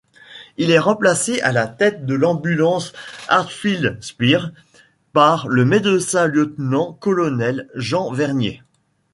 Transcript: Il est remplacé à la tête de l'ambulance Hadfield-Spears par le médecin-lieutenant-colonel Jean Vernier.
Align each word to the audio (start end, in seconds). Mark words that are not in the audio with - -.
Il 0.57 0.71
est 0.71 0.79
remplacé 0.79 1.41
à 1.41 1.51
la 1.51 1.67
tête 1.67 2.07
de 2.07 2.15
l'ambulance 2.15 2.91
Hadfield-Spears 3.27 4.49
par 5.13 5.47
le 5.47 5.63
médecin-lieutenant-colonel 5.63 7.69
Jean 7.75 8.11
Vernier. 8.11 8.63